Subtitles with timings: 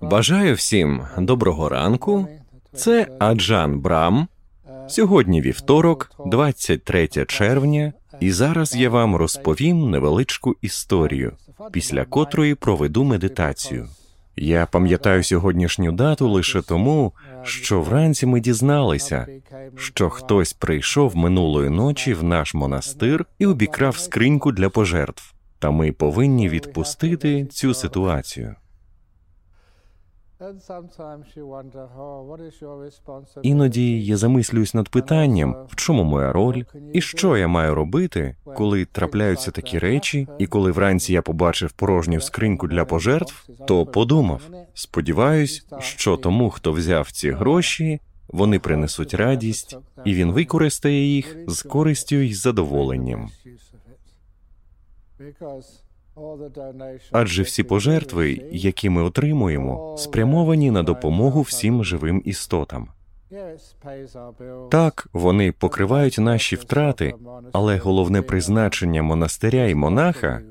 [0.00, 2.26] Бажаю всім доброго ранку.
[2.74, 4.28] Це Аджан Брам.
[4.88, 11.32] Сьогодні вівторок, 23 червня, і зараз я вам розповім невеличку історію,
[11.72, 13.88] після котрої проведу медитацію.
[14.36, 19.26] Я пам'ятаю сьогоднішню дату лише тому, що вранці ми дізналися,
[19.76, 25.92] що хтось прийшов минулої ночі в наш монастир і обікрав скриньку для пожертв, та ми
[25.92, 28.54] повинні відпустити цю ситуацію.
[33.42, 38.84] Іноді я замислююсь над питанням, в чому моя роль, і що я маю робити, коли
[38.84, 44.42] трапляються такі речі, і коли вранці я побачив порожню скриньку для пожертв, то подумав:
[44.74, 51.62] сподіваюсь, що тому, хто взяв ці гроші, вони принесуть радість, і він використає їх з
[51.62, 53.30] користю і задоволенням.
[57.12, 62.88] Адже всі пожертви, які ми отримуємо, спрямовані на допомогу всім живим істотам.
[64.70, 67.14] Так, вони покривають наші втрати,
[67.52, 70.42] але головне призначення монастиря і монаха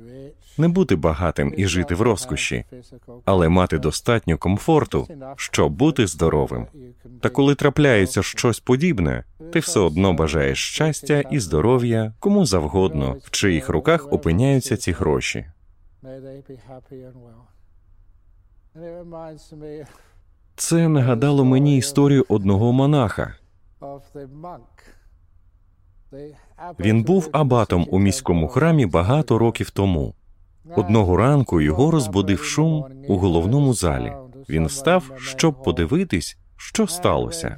[0.60, 2.66] не бути багатим і жити в розкоші,
[3.26, 6.68] але мати достатньо комфорту, щоб бути здоровим.
[7.22, 13.30] Та коли трапляється щось подібне, ти все одно бажаєш щастя і здоров'я кому завгодно, в
[13.32, 15.46] чиїх руках опиняються ці гроші.
[20.56, 23.36] Це нагадало мені історію одного монаха.
[26.80, 30.14] Він був абатом у міському храмі багато років тому.
[30.76, 34.14] Одного ранку його розбудив шум у головному залі.
[34.50, 37.58] Він встав, щоб подивитись, що сталося.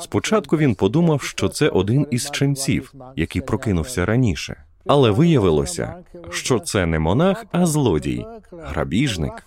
[0.00, 5.94] Спочатку він подумав, що це один із ченців, який прокинувся раніше, але виявилося,
[6.30, 9.46] що це не монах, а злодій, грабіжник.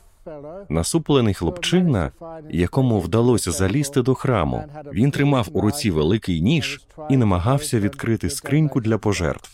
[0.69, 2.11] Насуплений хлопчина,
[2.49, 4.63] якому вдалося залізти до храму.
[4.93, 9.49] Він тримав у руці великий ніж і намагався відкрити скриньку для пожертв.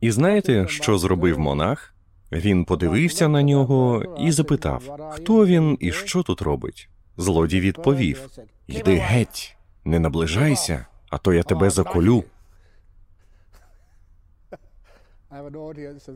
[0.00, 1.94] І знаєте, що зробив монах?
[2.32, 6.88] Він подивився на нього і запитав, хто він і що тут робить.
[7.16, 8.28] Злодій відповів:
[8.66, 12.24] Йди геть, не наближайся, а то я тебе заколю.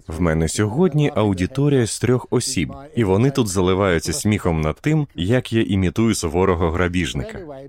[0.09, 5.53] В мене сьогодні аудиторія з трьох осіб, і вони тут заливаються сміхом над тим, як
[5.53, 7.65] я імітую суворого грабіжника.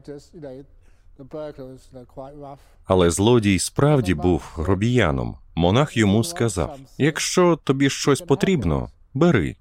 [2.86, 5.38] Але злодій справді був гробіяном.
[5.56, 9.56] Монах йому сказав: якщо тобі щось потрібно, бери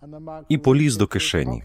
[0.49, 1.65] і поліз до кишені.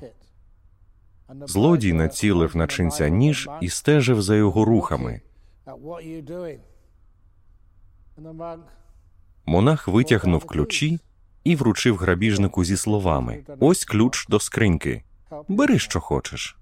[1.45, 5.21] Злодій націлив на чинця ніж і стежив за його рухами.
[9.45, 10.99] Монах витягнув ключі
[11.43, 15.03] і вручив грабіжнику зі словами: Ось ключ до скриньки.
[15.47, 16.57] Бери, що хочеш.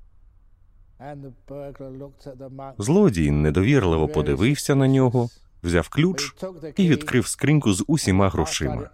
[2.77, 5.29] Злодій недовірливо подивився на нього,
[5.65, 6.35] взяв ключ
[6.77, 8.89] і відкрив скриньку з усіма грошима.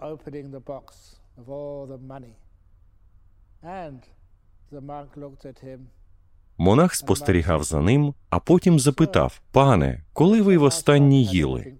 [6.57, 11.73] Монах спостерігав за ним, а потім запитав: Пане, коли ви востаннє їли?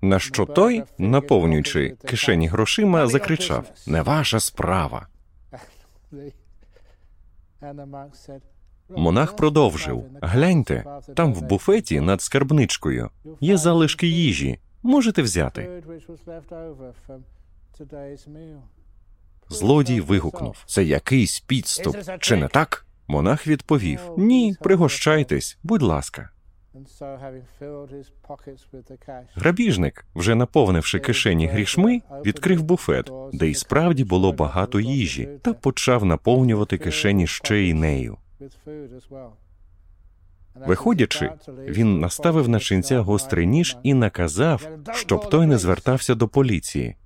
[0.00, 5.06] На що той, наповнюючи кишені грошима, закричав: Не ваша справа.
[8.96, 10.84] Монах продовжив гляньте,
[11.16, 13.10] там в буфеті над скарбничкою
[13.40, 14.58] є залишки їжі.
[14.82, 15.82] Можете взяти.
[19.48, 22.86] Злодій вигукнув це якийсь підступ, чи не так?
[23.08, 26.30] Монах відповів Ні, пригощайтесь, будь ласка.
[29.34, 36.04] Грабіжник, вже наповнивши кишені грішми, відкрив буфет, де й справді було багато їжі, та почав
[36.04, 38.16] наповнювати кишені ще й нею.
[40.54, 46.96] Виходячи, він наставив на чинця гострий ніж і наказав, щоб той не звертався до поліції.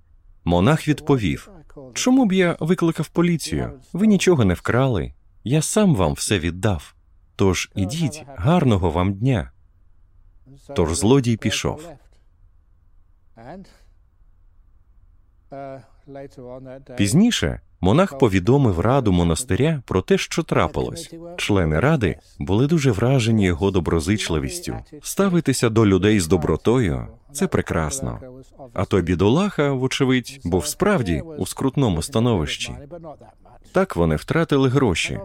[0.44, 1.50] Монах відповів:
[1.94, 3.80] Чому б я викликав поліцію?
[3.92, 5.12] Ви нічого не вкрали.
[5.44, 6.94] Я сам вам все віддав.
[7.36, 9.50] Тож ідіть, гарного вам дня.
[10.74, 11.88] Тож злодій пішов.
[16.96, 21.14] Пізніше монах повідомив раду монастиря про те, що трапилось.
[21.36, 24.76] Члени ради були дуже вражені його доброзичливістю.
[25.02, 28.20] Ставитися до людей з добротою це прекрасно.
[28.74, 32.72] А той бідолаха, вочевидь, був справді у скрутному становищі.
[33.72, 35.20] Так вони втратили гроші,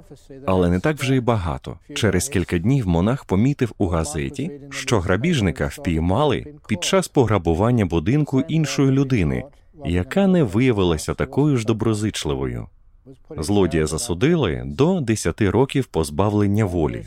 [0.45, 1.79] але не так вже й багато.
[1.95, 8.91] Через кілька днів монах помітив у газеті, що грабіжника впіймали під час пограбування будинку іншої
[8.91, 9.43] людини,
[9.85, 12.67] яка не виявилася такою ж доброзичливою.
[13.37, 17.05] Злодія засудили до 10 років позбавлення волі.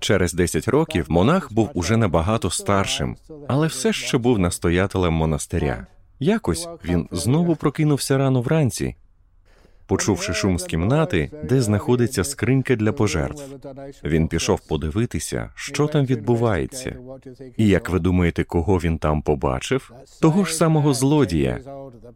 [0.00, 3.16] Через 10 років монах був уже набагато старшим,
[3.48, 5.86] але все ще був настоятелем монастиря.
[6.20, 8.96] Якось він знову прокинувся рано вранці,
[9.86, 13.42] почувши шум з кімнати, де знаходиться скринька для пожертв.
[14.04, 16.96] Він пішов подивитися, що там відбувається.
[17.56, 19.92] І як ви думаєте, кого він там побачив?
[20.20, 21.60] Того ж самого злодія,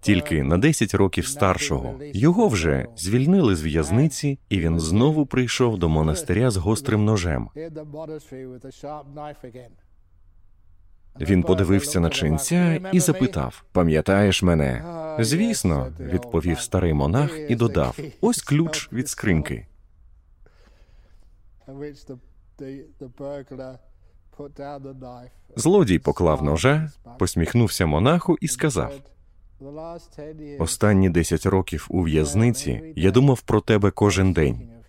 [0.01, 1.95] тільки на 10 років старшого.
[2.15, 7.49] Його вже звільнили з в'язниці, і він знову прийшов до монастиря з гострим ножем.
[11.21, 14.85] Він подивився на ченця і запитав: Пам'ятаєш мене?
[15.19, 19.67] Звісно, відповів старий монах і додав: ось ключ від скриньки.
[25.57, 28.93] Злодій поклав ножа, посміхнувся монаху і сказав:
[30.59, 34.80] Останні десять років у в'язниці я думав про тебе кожен день.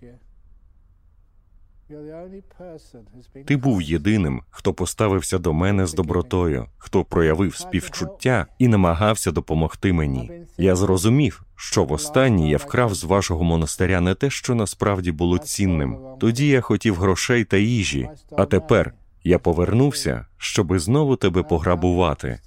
[3.46, 9.94] Ти був єдиним, хто поставився до мене з добротою, хто проявив співчуття і намагався допомогти
[9.94, 10.32] мені.
[10.58, 15.98] Я зрозумів, що востаннє я вкрав з вашого монастиря не те, що насправді було цінним.
[16.20, 22.40] Тоді я хотів грошей та їжі, а тепер я повернувся, щоби знову тебе пограбувати.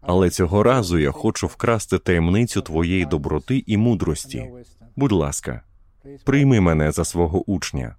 [0.00, 4.50] Але цього разу я хочу вкрасти таємницю твоєї доброти і мудрості.
[4.96, 5.62] Будь ласка,
[6.24, 7.96] прийми мене за свого учня.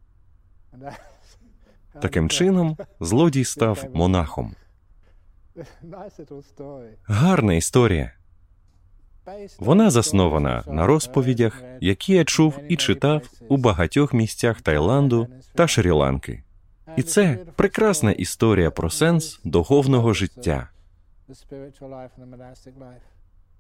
[2.02, 4.56] Таким чином, злодій став монахом.
[7.04, 8.12] Гарна історія.
[9.60, 16.44] Вона заснована на розповідях, які я чув і читав у багатьох місцях Таїланду та Шрі-Ланки.
[16.98, 20.70] І це прекрасна історія про сенс духовного життя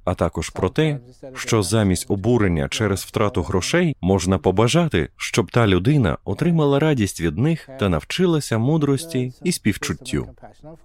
[0.03, 0.99] а також про те,
[1.35, 7.69] що замість обурення через втрату грошей можна побажати, щоб та людина отримала радість від них
[7.79, 10.27] та навчилася мудрості і співчуттю.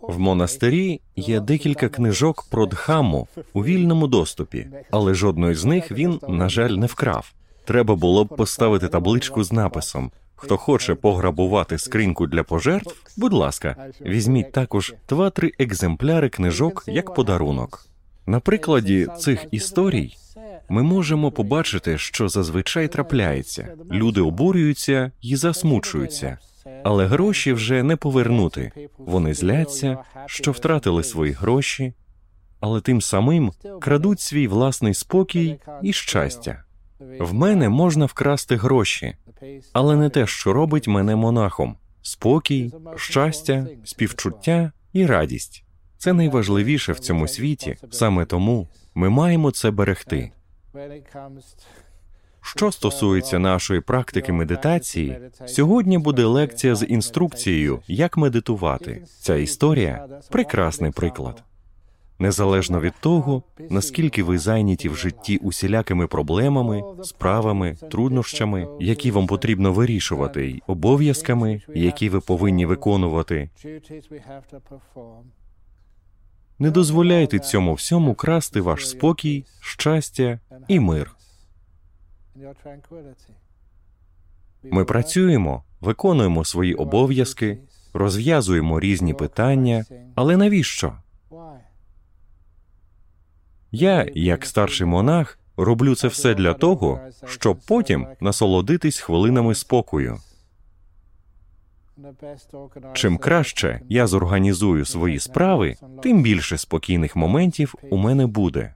[0.00, 6.20] В монастирі є декілька книжок про дхамму у вільному доступі, але жодної з них він,
[6.28, 7.32] на жаль, не вкрав.
[7.64, 10.10] Треба було б поставити табличку з написом.
[10.36, 17.86] Хто хоче пограбувати скриньку для пожертв, будь ласка, візьміть також два-три екземпляри книжок як подарунок.
[18.26, 20.16] На прикладі цих історій
[20.68, 23.68] ми можемо побачити, що зазвичай трапляється.
[23.90, 26.38] Люди обурюються і засмучуються,
[26.84, 28.72] але гроші вже не повернути.
[28.98, 31.92] Вони зляться, що втратили свої гроші,
[32.60, 36.64] але тим самим крадуть свій власний спокій і щастя.
[37.20, 39.16] В мене можна вкрасти гроші,
[39.72, 45.65] але не те, що робить мене монахом: спокій, щастя, співчуття і радість.
[45.98, 50.30] Це найважливіше в цьому світі, саме тому ми маємо це берегти.
[52.40, 59.02] Що стосується нашої практики медитації, сьогодні буде лекція з інструкцією, як медитувати.
[59.20, 61.42] Ця історія прекрасний приклад.
[62.18, 69.72] Незалежно від того, наскільки ви зайняті в житті усілякими проблемами, справами, труднощами, які вам потрібно
[69.72, 73.50] вирішувати, й обов'язками, які ви повинні виконувати,
[76.58, 81.16] не дозволяйте цьому всьому красти ваш спокій, щастя і мир.
[84.62, 87.58] Ми працюємо, виконуємо свої обов'язки,
[87.92, 90.92] розв'язуємо різні питання, але навіщо?
[93.70, 100.20] Я, як старший монах, роблю це все для того, щоб потім насолодитись хвилинами спокою.
[102.92, 108.74] Чим краще я зорганізую свої справи, тим більше спокійних моментів у мене буде.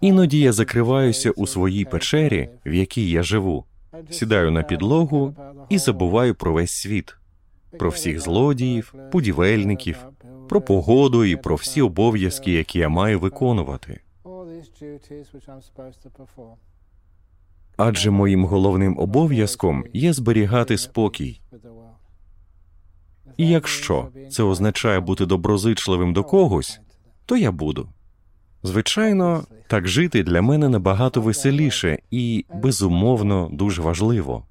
[0.00, 3.64] Іноді я закриваюся у своїй печері, в якій я живу,
[4.10, 5.34] сідаю на підлогу
[5.68, 7.16] і забуваю про весь світ,
[7.78, 9.96] про всіх злодіїв, будівельників,
[10.48, 14.00] про погоду і про всі обов'язки, які я маю виконувати.
[17.76, 21.40] Адже моїм головним обов'язком є зберігати спокій.
[23.36, 26.80] І якщо це означає бути доброзичливим до когось,
[27.26, 27.88] то я буду.
[28.62, 34.46] Звичайно, так жити для мене набагато веселіше і, безумовно, дуже важливо.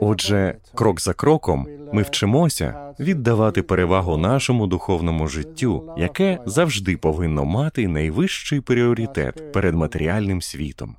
[0.00, 7.88] Отже, крок за кроком ми вчимося віддавати перевагу нашому духовному життю, яке завжди повинно мати
[7.88, 10.96] найвищий пріоритет перед матеріальним світом.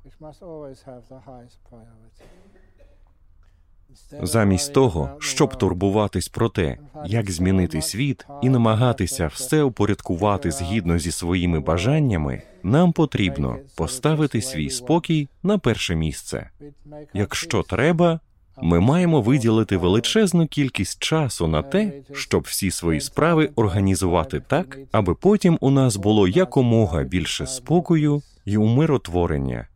[4.22, 11.12] Замість того, щоб турбуватись про те, як змінити світ і намагатися все упорядкувати згідно зі
[11.12, 16.50] своїми бажаннями, нам потрібно поставити свій спокій на перше місце.
[17.14, 18.20] Якщо треба,
[18.62, 25.14] ми маємо виділити величезну кількість часу на те, щоб всі свої справи організувати так, аби
[25.14, 29.66] потім у нас було якомога більше спокою і умиротворення.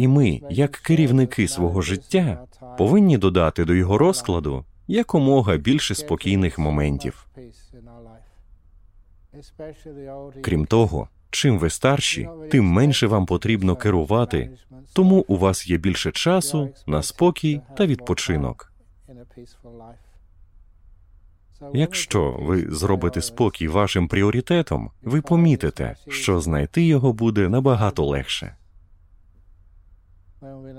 [0.00, 2.46] І ми, як керівники свого життя,
[2.78, 7.26] повинні додати до його розкладу якомога більше спокійних моментів.
[10.42, 14.50] Крім того, чим ви старші, тим менше вам потрібно керувати,
[14.92, 18.72] тому у вас є більше часу на спокій та відпочинок.
[21.74, 28.56] Якщо ви зробите спокій вашим пріоритетом, ви помітите, що знайти його буде набагато легше.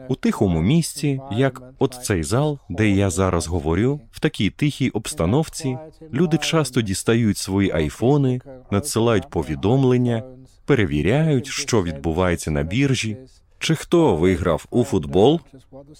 [0.08, 5.78] У тихому місці, як от цей зал, де я зараз говорю, в такій тихій обстановці
[6.14, 8.42] люди часто дістають свої айфони,
[8.72, 10.24] надсилають повідомлення,
[10.66, 13.18] перевіряють, що відбувається на біржі,
[13.60, 15.40] чи хто виграв у футбол,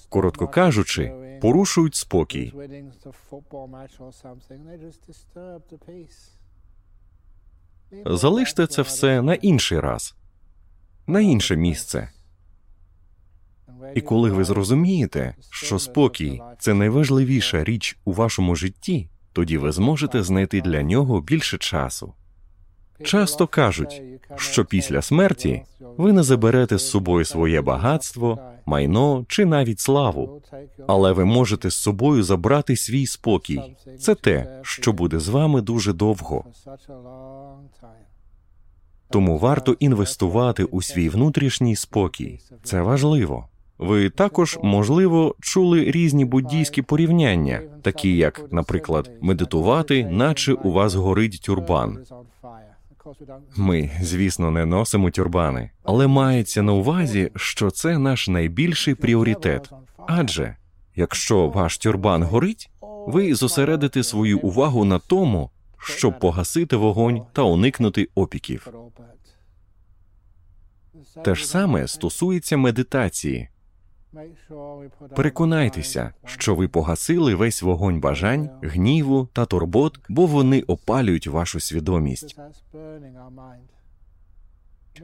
[0.10, 2.54] коротко кажучи, порушують спокій.
[8.06, 10.16] Залиште це все на інший раз,
[11.08, 12.10] на інше місце.
[13.96, 20.24] І коли ви зрозумієте, що спокій це найважливіша річ у вашому житті, тоді ви зможете
[20.24, 22.14] знайти для нього більше часу.
[23.04, 24.02] Часто кажуть,
[24.36, 30.42] що після смерті ви не заберете з собою своє багатство, майно чи навіть славу,
[30.88, 33.62] але ви можете з собою забрати свій спокій.
[34.00, 36.46] Це те, що буде з вами дуже довго.
[39.10, 42.40] Тому варто інвестувати у свій внутрішній спокій.
[42.64, 43.48] Це важливо.
[43.82, 51.42] Ви також, можливо, чули різні буддійські порівняння, такі як, наприклад, медитувати, наче у вас горить
[51.46, 52.06] тюрбан.
[53.56, 59.70] Ми, звісно, не носимо тюрбани, але мається на увазі, що це наш найбільший пріоритет.
[60.08, 60.56] Адже
[60.96, 62.70] якщо ваш тюрбан горить,
[63.08, 68.68] ви зосередите свою увагу на тому, щоб погасити вогонь та уникнути опіків.
[71.24, 73.50] Те ж саме стосується медитації.
[75.16, 82.36] Переконайтеся, що ви погасили весь вогонь бажань, гніву та турбот, бо вони опалюють вашу свідомість.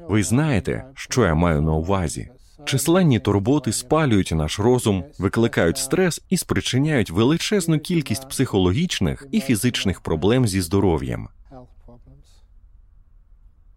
[0.09, 2.29] Ви знаєте, що я маю на увазі.
[2.65, 10.47] Численні турботи спалюють наш розум, викликають стрес і спричиняють величезну кількість психологічних і фізичних проблем
[10.47, 11.29] зі здоров'ям.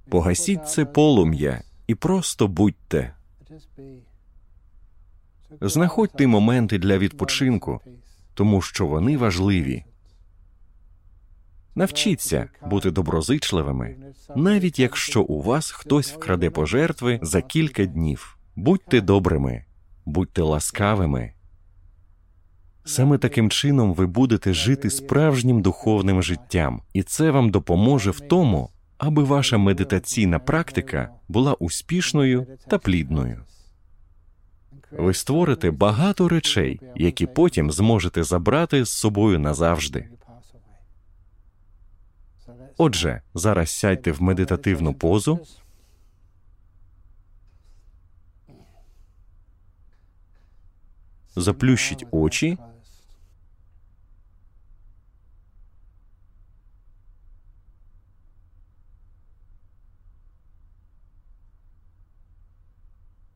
[0.09, 3.15] Погасіть це полум'я і просто будьте.
[5.61, 7.81] Знаходьте моменти для відпочинку,
[8.35, 9.85] тому що вони важливі.
[11.75, 13.97] Навчіться бути доброзичливими,
[14.37, 18.39] навіть якщо у вас хтось вкраде пожертви за кілька днів.
[18.57, 19.65] Будьте добрими,
[20.05, 21.33] будьте ласкавими.
[22.85, 28.71] Саме таким чином ви будете жити справжнім духовним життям, і це вам допоможе в тому,
[28.99, 33.45] аби ваша медитаційна практика була успішною та плідною.
[34.91, 40.09] Ви створите багато речей, які потім зможете забрати з собою назавжди.
[42.77, 45.47] Отже, зараз сядьте в медитативну позу.
[51.37, 52.59] Заплющіть очі.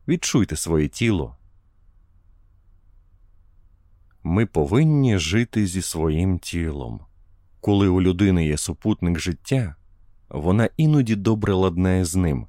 [0.07, 1.35] Відчуйте своє тіло.
[4.27, 6.99] Ми повинні жити зі своїм тілом.
[7.61, 9.75] Коли у людини є супутник життя,
[10.29, 12.47] вона іноді добре ладнає з ним,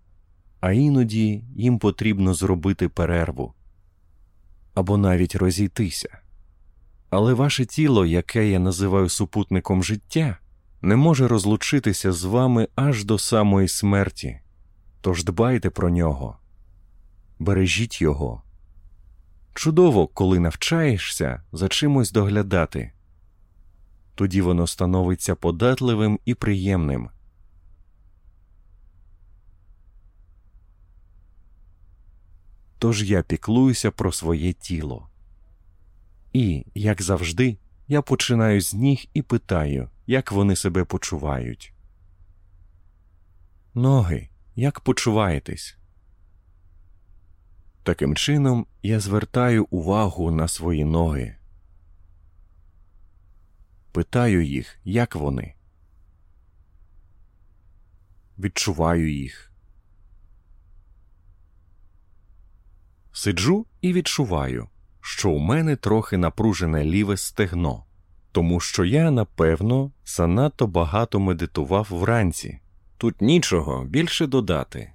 [0.60, 3.54] а іноді їм потрібно зробити перерву
[4.74, 6.18] або навіть розійтися.
[7.10, 10.38] Але ваше тіло, яке я називаю супутником життя,
[10.82, 14.40] не може розлучитися з вами аж до самої смерті,
[15.00, 16.38] тож дбайте про нього,
[17.38, 18.42] бережіть його.
[19.56, 22.92] Чудово, коли навчаєшся за чимось доглядати,
[24.14, 27.10] тоді воно становиться податливим і приємним.
[32.78, 35.08] Тож я піклуюся про своє тіло.
[36.32, 37.58] І, як завжди,
[37.88, 41.72] я починаю з ніг і питаю, як вони себе почувають.
[43.74, 45.75] Ноги, як почуваєтесь?
[47.86, 51.36] Таким чином, я звертаю увагу на свої ноги.
[53.92, 55.54] питаю їх, як вони.
[58.38, 59.52] Відчуваю їх.
[63.12, 64.68] Сиджу і відчуваю,
[65.00, 67.84] що у мене трохи напружене ліве стегно,
[68.32, 72.60] тому що я, напевно, занадто багато медитував вранці.
[72.98, 74.92] Тут нічого більше додати.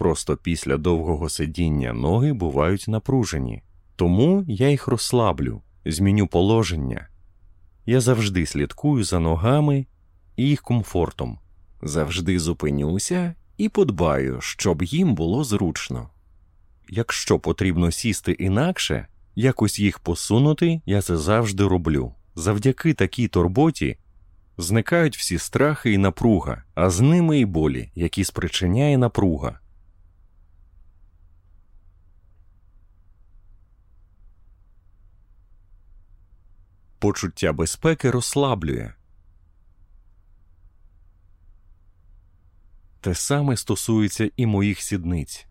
[0.00, 3.62] Просто після довгого сидіння ноги бувають напружені,
[3.96, 7.08] тому я їх розслаблю, зміню положення.
[7.86, 9.86] Я завжди слідкую за ногами
[10.36, 11.38] і їх комфортом,
[11.82, 16.10] завжди зупинюся і подбаю, щоб їм було зручно.
[16.88, 22.14] Якщо потрібно сісти інакше, якось їх посунути, я це завжди роблю.
[22.34, 23.98] Завдяки такій турботі
[24.58, 29.60] зникають всі страхи і напруга, а з ними і болі, які спричиняє напруга.
[37.00, 38.92] Почуття безпеки розслаблює.
[43.00, 45.46] Те саме стосується і моїх сідниць.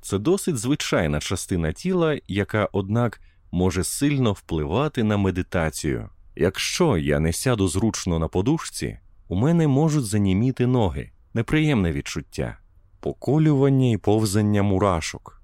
[0.00, 6.08] Це досить звичайна частина тіла, яка, однак, може сильно впливати на медитацію.
[6.36, 8.98] Якщо я не сяду зручно на подушці,
[9.28, 12.58] у мене можуть заніміти ноги, неприємне відчуття,
[13.00, 15.43] поколювання і повзання мурашок.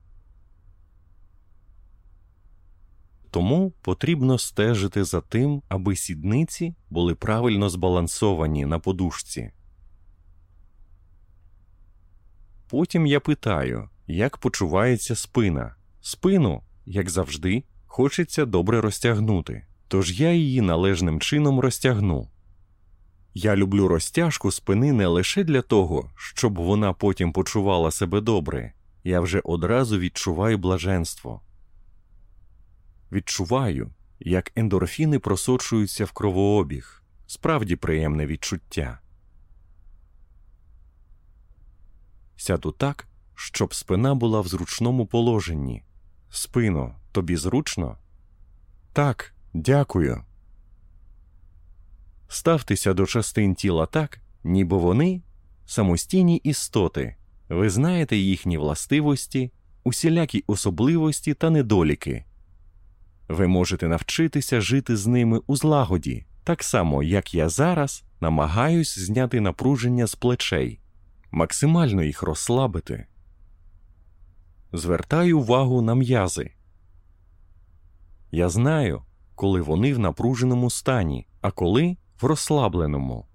[3.31, 9.51] Тому потрібно стежити за тим, аби сідниці були правильно збалансовані на подушці.
[12.69, 15.75] Потім я питаю, як почувається спина.
[16.01, 22.29] Спину, як завжди, хочеться добре розтягнути, тож я її належним чином розтягну.
[23.35, 28.73] Я люблю розтяжку спини не лише для того, щоб вона потім почувала себе добре,
[29.05, 31.41] я вже одразу відчуваю блаженство.
[33.13, 33.91] Відчуваю,
[34.21, 38.99] як ендорфіни просочуються в кровообіг, справді приємне відчуття.
[42.37, 45.83] Сяду так, щоб спина була в зручному положенні.
[46.31, 47.99] Спино, тобі зручно?
[48.93, 50.25] Так, дякую.
[52.29, 55.23] Ставтеся до частин тіла так, ніби вони
[55.67, 57.17] самостійні істоти,
[57.49, 59.53] ви знаєте їхні властивості,
[59.85, 62.25] усілякі особливості та недоліки.
[63.31, 69.41] Ви можете навчитися жити з ними у злагоді, так само, як я зараз намагаюсь зняти
[69.41, 70.81] напруження з плечей,
[71.31, 73.07] максимально їх розслабити.
[74.73, 76.51] Звертаю увагу на м'язи.
[78.31, 79.03] Я знаю,
[79.35, 83.27] коли вони в напруженому стані, а коли в розслабленому.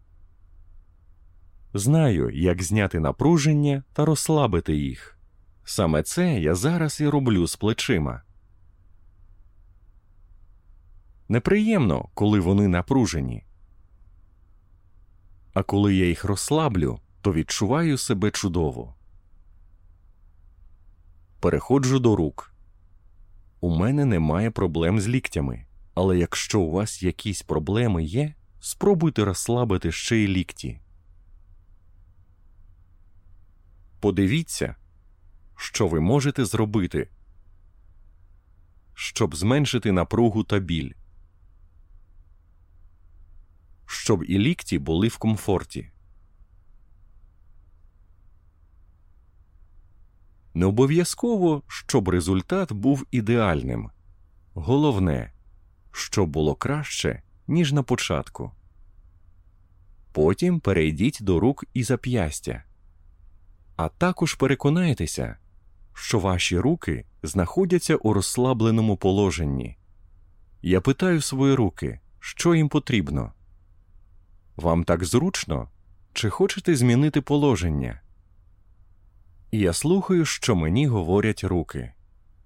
[1.73, 5.19] Знаю, як зняти напруження та розслабити їх.
[5.63, 8.24] Саме це я зараз і роблю з плечима.
[11.29, 13.43] Неприємно, коли вони напружені.
[15.53, 18.95] А коли я їх розслаблю, то відчуваю себе чудово.
[21.39, 22.53] Переходжу до рук.
[23.59, 29.91] У мене немає проблем з ліктями, але якщо у вас якісь проблеми є, спробуйте розслабити
[29.91, 30.79] ще й лікті.
[33.99, 34.75] Подивіться,
[35.55, 37.09] що ви можете зробити,
[38.93, 40.91] щоб зменшити напругу та біль
[43.95, 45.89] щоб і лікті були в комфорті.
[50.53, 53.89] Не обов'язково, щоб результат був ідеальним.
[54.53, 55.34] Головне,
[55.91, 58.51] щоб було краще, ніж на початку.
[60.12, 62.63] Потім перейдіть до рук і зап'ястя,
[63.75, 65.38] а також переконайтеся,
[65.93, 69.77] що ваші руки знаходяться у розслабленому положенні.
[70.62, 73.34] Я питаю свої руки, що їм потрібно.
[74.55, 75.69] Вам так зручно?
[76.13, 78.01] Чи хочете змінити положення?
[79.51, 81.93] Я слухаю, що мені говорять руки.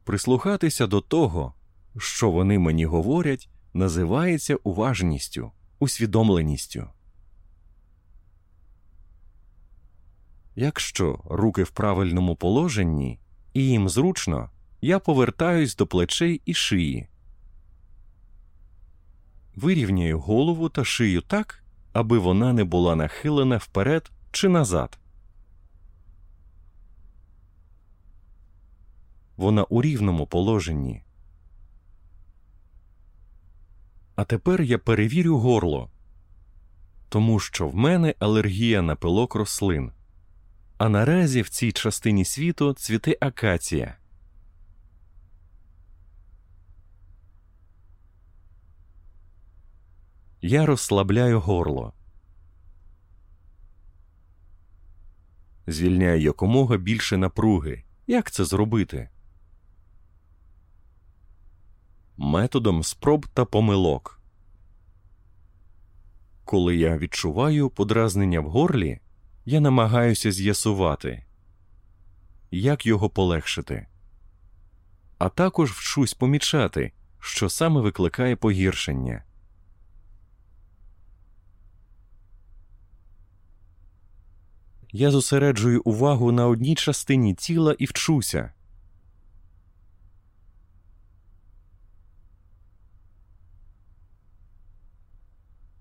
[0.04, 1.54] Прислухатися до того,
[1.98, 6.88] що вони мені говорять, називається уважністю, усвідомленістю.
[10.56, 13.20] Якщо руки в правильному положенні
[13.54, 14.50] і їм зручно,
[14.82, 17.08] я повертаюсь до плечей і шиї.
[19.56, 21.59] Вирівняю голову та шию так,
[21.94, 25.00] аби вона не була нахилена вперед чи назад.
[29.38, 31.04] Вона у рівному положенні.
[34.16, 35.90] А тепер я перевірю горло,
[37.10, 39.92] тому що в мене алергія на пилок рослин.
[40.78, 43.99] А наразі в цій частині світу цвіте акація.
[50.42, 51.94] Я розслабляю горло.
[55.68, 57.84] Звільняю якомога більше напруги.
[58.08, 59.10] Як це зробити?
[62.18, 64.22] Методом спроб та помилок.
[66.46, 69.00] Коли я відчуваю подразнення в горлі,
[69.46, 71.26] я намагаюся з'ясувати,
[72.52, 73.88] як його полегшити,
[75.18, 79.24] а також вчусь помічати, що саме викликає погіршення.
[84.92, 88.54] Я зосереджую увагу на одній частині тіла і вчуся.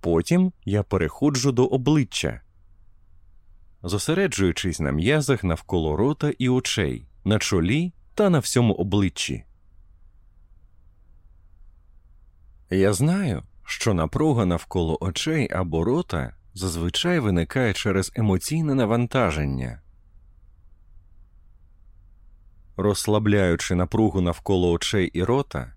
[0.00, 2.40] Потім я переходжу до обличчя,
[3.82, 9.44] зосереджуючись на м'язах навколо рота і очей, на чолі та на всьому обличчі.
[12.70, 19.82] Я знаю, що напруга навколо очей або рота зазвичай виникає через емоційне навантаження.
[22.76, 25.72] Розслабляючи напругу навколо очей і рота,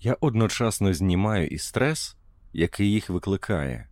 [0.00, 2.16] я одночасно знімаю і стрес,
[2.52, 3.88] який їх викликає.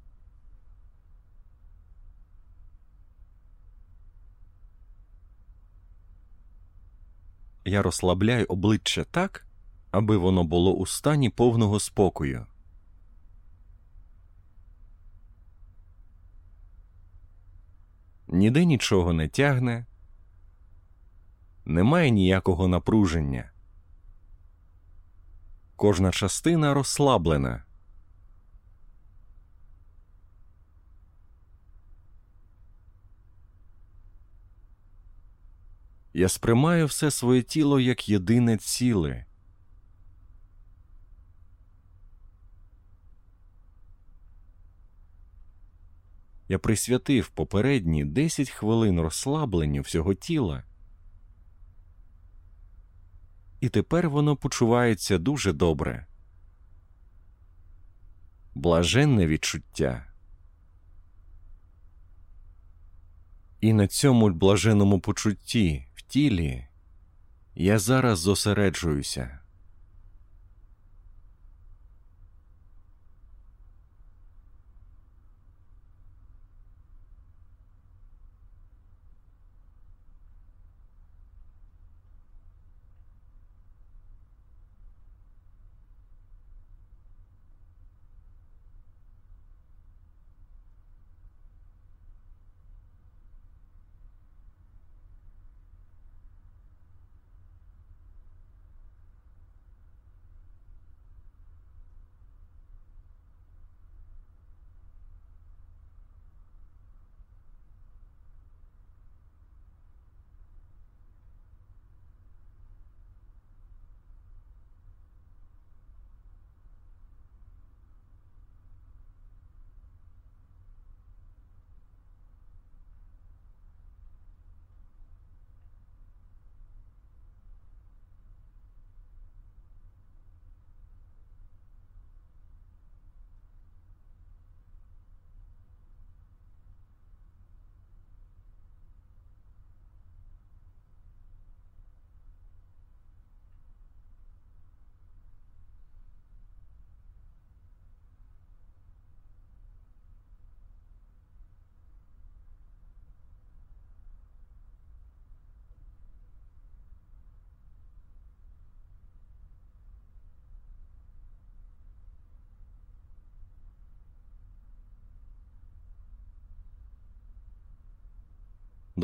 [7.64, 9.46] Я розслабляю обличчя так,
[9.90, 12.46] аби воно було у стані повного спокою.
[18.34, 19.86] Ніде нічого не тягне,
[21.64, 23.50] немає ніякого напруження.
[25.76, 27.64] Кожна частина розслаблена.
[36.14, 39.26] Я сприймаю все своє тіло як єдине ціле.
[46.54, 50.64] Я присвятив попередні 10 хвилин розслабленню всього тіла,
[53.60, 56.06] і тепер воно почувається дуже добре.
[58.54, 60.06] Блаженне відчуття.
[63.60, 66.66] І на цьому блаженному почутті в тілі
[67.54, 69.43] я зараз зосереджуюся.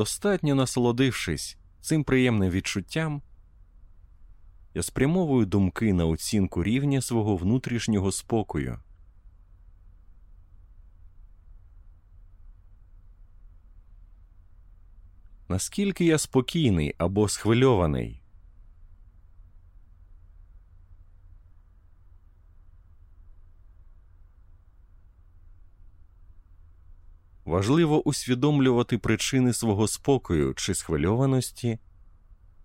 [0.01, 3.21] Достатньо насолодившись цим приємним відчуттям,
[4.73, 8.79] я спрямовую думки на оцінку рівня свого внутрішнього спокою.
[15.49, 18.20] Наскільки я спокійний або схвильований?
[27.45, 31.79] Важливо усвідомлювати причини свого спокою чи схвильованості,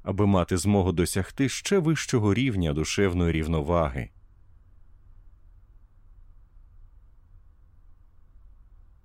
[0.02, 4.10] аби мати змогу досягти ще вищого рівня душевної рівноваги.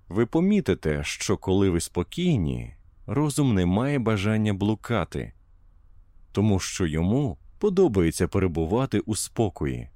[0.08, 2.74] Ви помітите, що коли ви спокійні,
[3.06, 5.32] розум не має бажання блукати,
[6.32, 9.88] тому що йому подобається перебувати у спокої.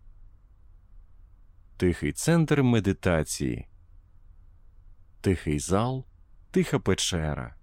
[1.76, 3.66] тихий центр медитації,
[5.20, 6.05] тихий зал,
[6.50, 7.55] тиха печера.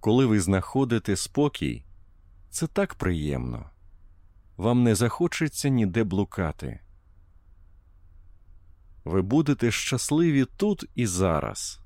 [0.00, 1.84] Коли ви знаходите спокій,
[2.50, 3.70] це так приємно.
[4.56, 6.80] Вам не захочеться ніде блукати.
[9.04, 11.80] Ви будете щасливі тут і зараз.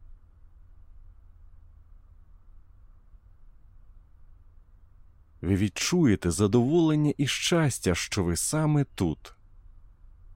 [5.41, 9.35] Ви відчуєте задоволення і щастя, що ви саме тут.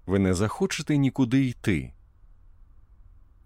[0.07, 1.93] Ви не захочете нікуди йти,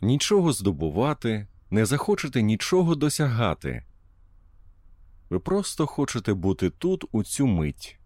[0.01, 3.85] нічого здобувати, не захочете нічого досягати.
[5.31, 7.97] Ви просто хочете бути тут у цю мить.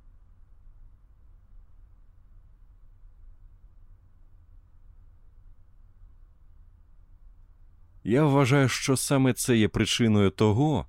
[8.04, 10.86] Я вважаю, що саме це є причиною того,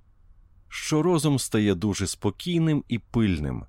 [0.69, 3.65] що розум стає дуже спокійним і пильним.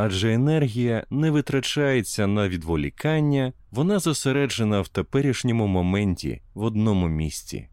[0.00, 7.68] Адже енергія не витрачається на відволікання, вона зосереджена в теперішньому моменті в одному місці.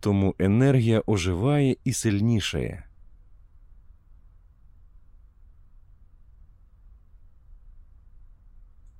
[0.00, 2.84] Тому енергія оживає і сильнішає.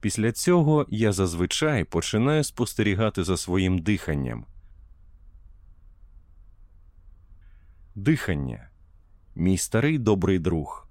[0.00, 4.46] Після цього я зазвичай починаю спостерігати за своїм диханням.
[7.94, 8.68] Дихання
[9.35, 10.86] мій старий добрий друг.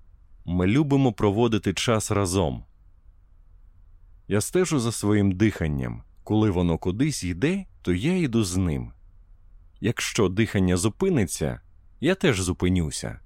[0.45, 2.63] Ми любимо проводити час разом.
[4.27, 6.03] Я стежу за своїм диханням.
[6.23, 8.91] Коли воно кудись йде, то я йду з ним.
[9.81, 11.62] Якщо дихання зупиниться,
[11.99, 13.19] я теж зупинюся.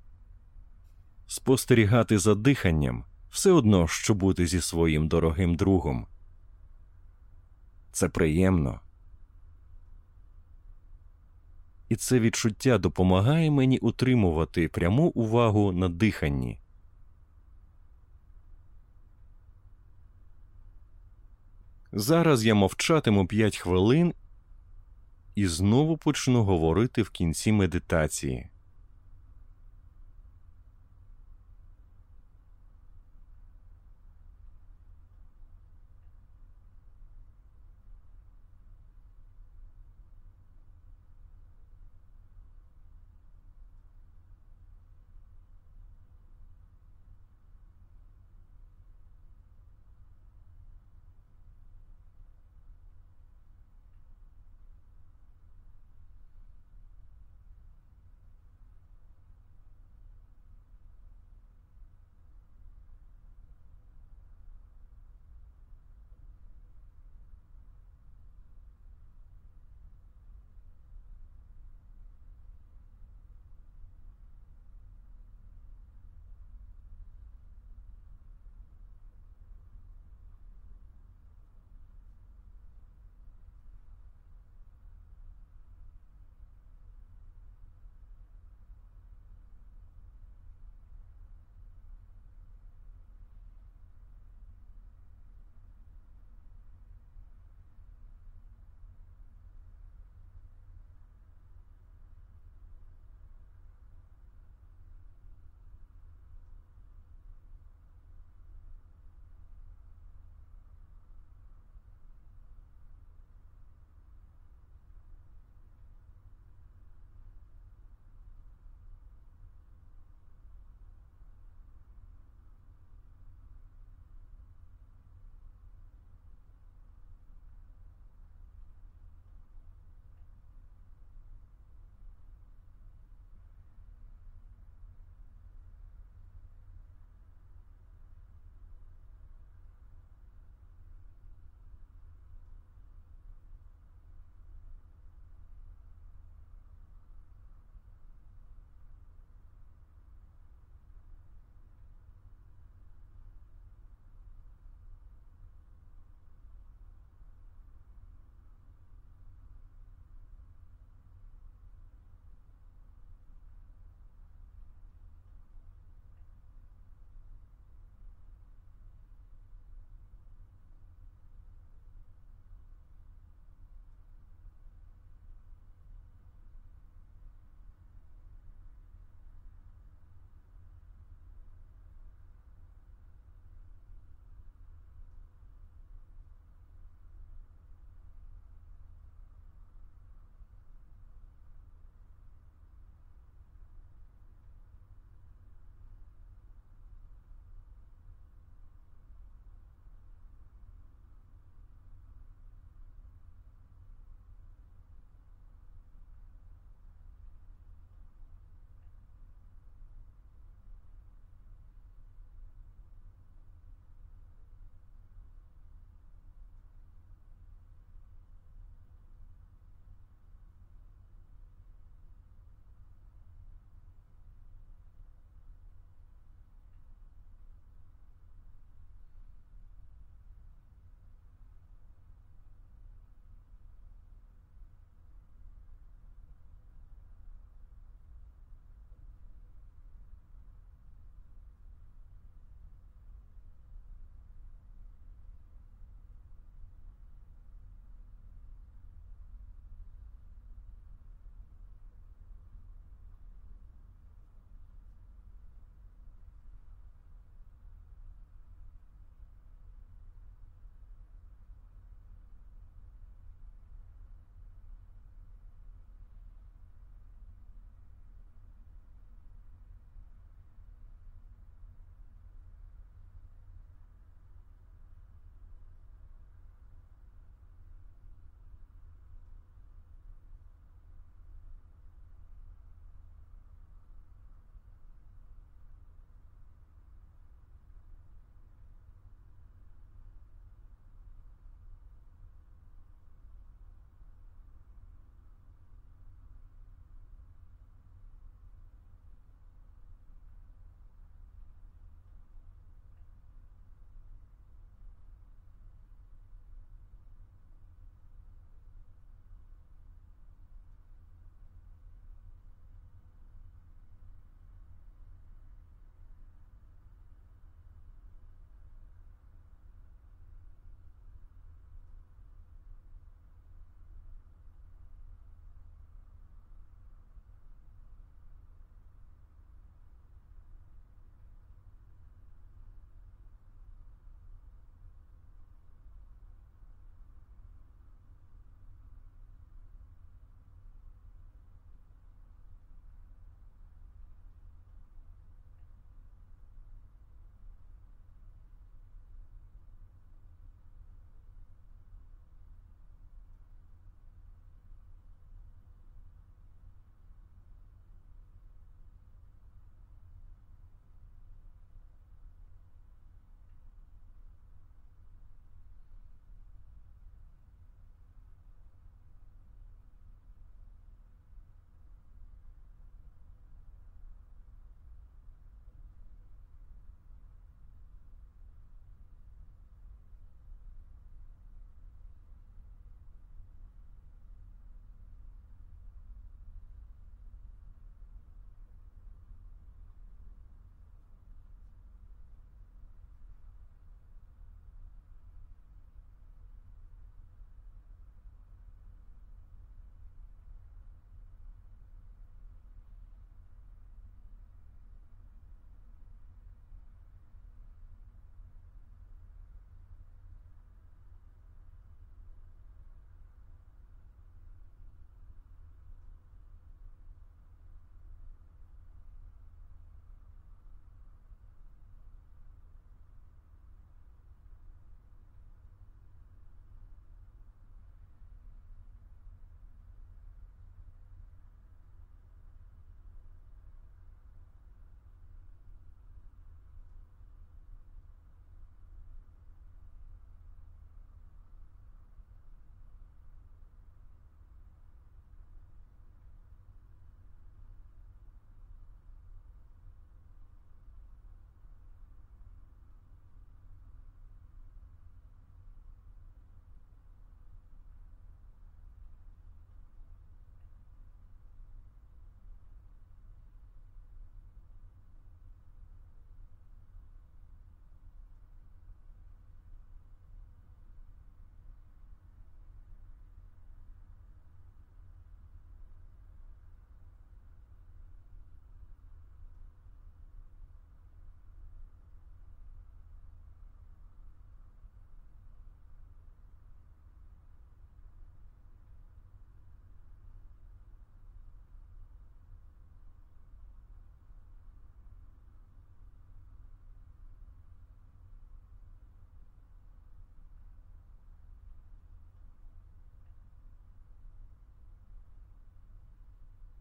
[1.27, 6.07] Спостерігати за диханням все одно, що бути зі своїм дорогим другом.
[7.91, 8.79] Це приємно.
[11.89, 16.59] І це відчуття допомагає мені утримувати пряму увагу на диханні.
[21.91, 24.13] Зараз я мовчатиму 5 хвилин
[25.35, 28.47] і знову почну говорити в кінці медитації.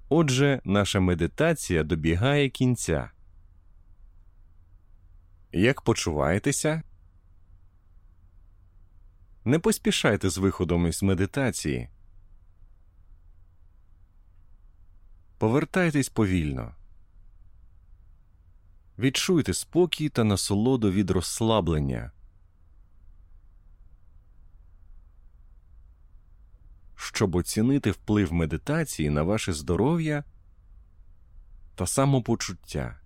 [0.08, 3.10] Отже, наша медитація добігає кінця.
[5.52, 6.82] Як почуваєтеся?
[9.44, 11.88] Не поспішайте з виходом із медитації.
[15.38, 16.74] Повертайтесь повільно.
[18.98, 22.12] Відчуйте спокій та насолоду від розслаблення.
[27.00, 30.24] Щоб оцінити вплив медитації на ваше здоров'я
[31.74, 33.00] та самопочуття.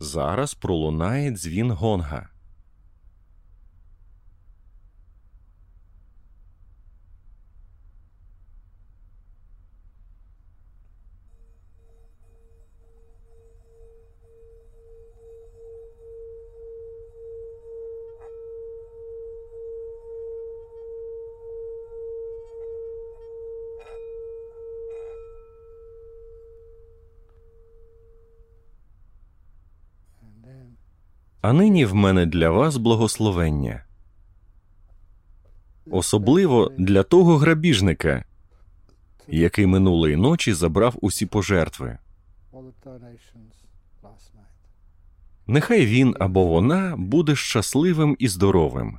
[0.00, 2.28] Зараз пролунає дзвін гонга.
[31.50, 33.84] А нині в мене для вас благословення,
[35.90, 38.24] особливо для того грабіжника,
[39.28, 41.98] який минулої ночі забрав усі пожертви.
[45.46, 48.98] Нехай він або вона буде щасливим і здоровим.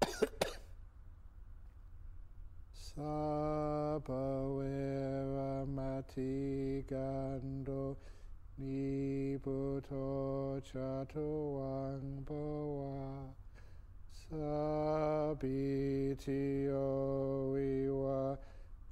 [2.88, 7.96] sapavera mati gando
[8.58, 11.28] niputo chato
[11.58, 13.34] wang bawa
[14.28, 15.56] sabitio
[17.58, 18.38] iwa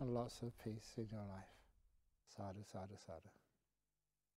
[0.00, 1.54] and lots of peace in your life.
[2.36, 3.39] Sadhu, sadhu, sadhu.